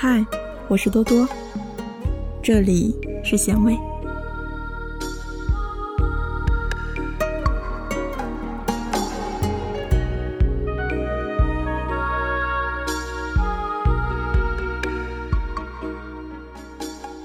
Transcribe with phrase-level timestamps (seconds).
[0.00, 0.24] 嗨，
[0.68, 1.28] 我是多多，
[2.40, 3.76] 这里是咸味。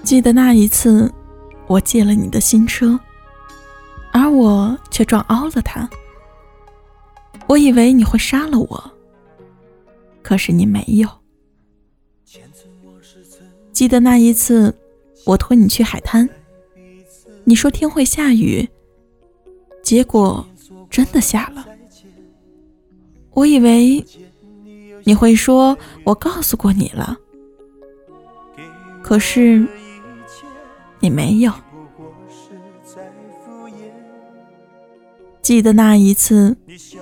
[0.02, 1.14] 记得那一次，
[1.68, 3.00] 我借了你的新车，
[4.12, 5.88] 而我却撞凹了它。
[7.46, 8.92] 我以为你会杀了我，
[10.24, 11.23] 可是你没有。
[13.74, 14.74] 记得那一次，
[15.26, 16.30] 我拖你去海滩，
[17.44, 18.70] 你说天会下雨，
[19.82, 20.46] 结果
[20.92, 21.66] 真的下了。
[23.32, 24.06] 我以为
[25.04, 27.18] 你会说我告诉过你了，
[29.02, 29.68] 可是
[31.00, 31.52] 你没有。
[35.42, 36.56] 记得那一次，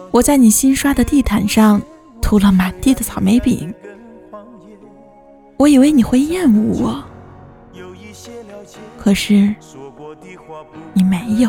[0.09, 1.81] 我在你新刷的地毯上
[2.21, 3.71] 涂了满地的草莓饼。
[5.61, 7.03] 我以为你会厌恶我，
[8.97, 9.53] 可是
[10.91, 11.47] 你没有。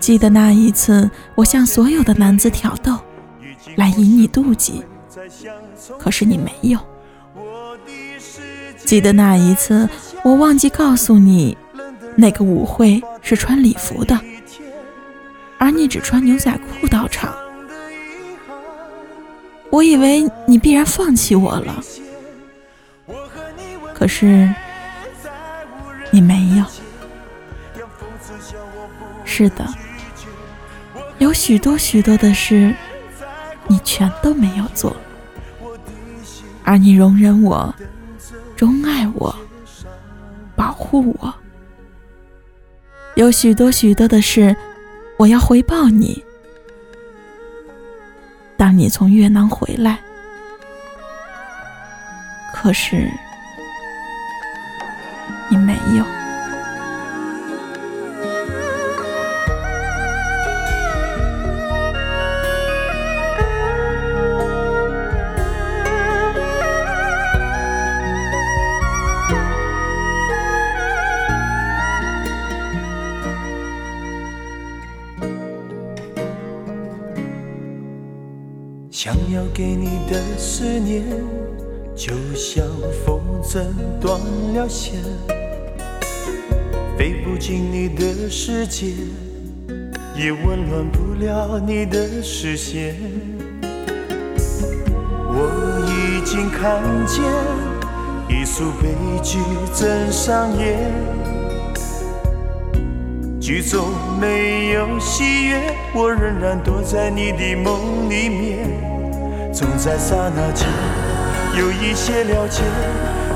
[0.00, 2.98] 记得那一次，我向所有的男子挑逗，
[3.76, 4.82] 来引你妒忌，
[5.98, 6.78] 可是你没有。
[8.78, 9.86] 记得那一次，
[10.22, 11.58] 我忘记告诉你。
[12.16, 14.18] 那个舞会是穿礼服的，
[15.58, 17.34] 而你只穿牛仔裤到场。
[19.74, 21.82] 我以为你必然放弃我了，
[23.92, 24.48] 可是
[26.12, 26.64] 你没有。
[29.24, 29.66] 是的，
[31.18, 32.72] 有许多许多的事，
[33.66, 34.96] 你全都没有做，
[36.62, 37.74] 而你容忍我，
[38.54, 39.34] 钟爱我，
[40.54, 41.34] 保护我。
[43.16, 44.54] 有许多许多的事，
[45.16, 46.24] 我要回报你。
[48.64, 49.98] 让你从越南回来，
[52.50, 53.10] 可是
[55.50, 56.23] 你没有。
[78.96, 81.02] 想要给你的思念，
[81.96, 82.64] 就像
[83.04, 83.64] 风筝
[84.00, 84.20] 断
[84.54, 85.02] 了线，
[86.96, 88.92] 飞不进你的世界，
[90.16, 92.94] 也温暖不了你的视线。
[95.26, 97.24] 我已经看见
[98.28, 98.94] 一出悲
[99.24, 99.40] 剧
[99.74, 100.78] 正上演，
[103.44, 103.88] 剧中
[104.18, 108.66] 没有喜悦，我仍然躲在你的梦里面。
[109.52, 110.66] 总在刹那间
[111.54, 112.62] 有一些了解，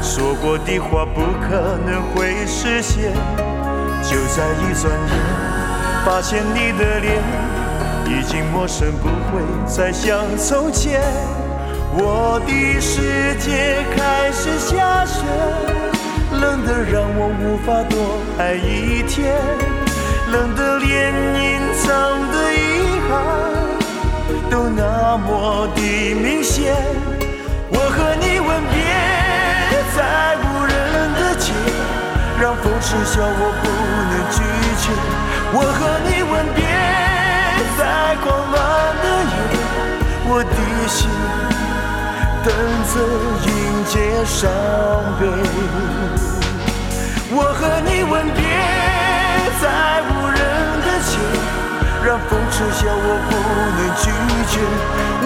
[0.00, 3.12] 说过的话不可能会实现。
[4.02, 5.12] 就在一转眼，
[6.06, 7.22] 发现你的脸
[8.06, 11.02] 已经陌生，不会再像从前。
[11.92, 15.22] 我的世界开始下雪，
[16.40, 19.36] 冷得让我无法多爱一天，
[20.32, 21.12] 冷得连
[21.42, 21.86] 隐藏
[22.30, 22.56] 的遗
[23.08, 23.10] 憾。
[24.50, 26.74] 都那么的明显，
[27.70, 28.76] 我和你吻别
[29.96, 29.98] 在
[30.42, 30.72] 无人
[31.14, 31.52] 的街，
[32.40, 33.66] 让风痴笑我不
[34.10, 34.36] 能拒
[34.82, 34.84] 绝。
[35.50, 36.60] 我和你吻别
[37.78, 37.80] 在
[38.22, 38.56] 狂乱
[39.02, 39.34] 的夜，
[40.28, 40.56] 我的
[40.88, 40.98] 心
[42.44, 42.46] 等
[42.90, 42.94] 着
[43.46, 43.48] 迎
[43.86, 44.38] 接伤
[45.18, 45.22] 悲。
[47.30, 48.42] 我和你吻别
[49.60, 49.66] 在
[50.08, 50.38] 无人
[50.82, 51.10] 的街。
[52.04, 53.32] 让风痴笑，我不
[53.76, 54.04] 能拒
[54.52, 54.54] 绝。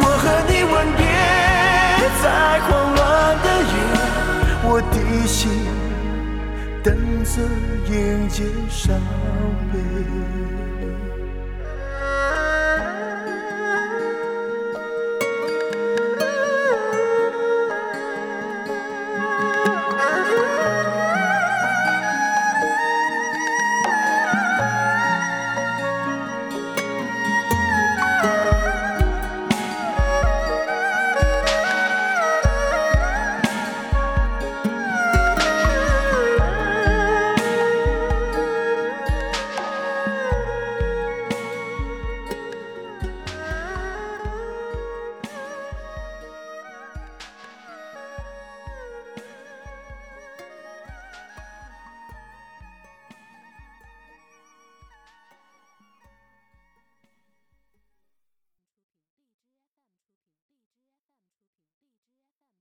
[0.00, 1.00] 我和你吻别
[2.22, 2.24] 在
[2.66, 3.00] 狂乱
[3.42, 3.74] 的夜，
[4.64, 4.94] 我的
[5.26, 5.40] 心
[6.82, 6.86] 等
[7.22, 7.34] 着
[7.92, 7.92] 迎
[8.28, 8.96] 接伤
[9.72, 9.74] 悲。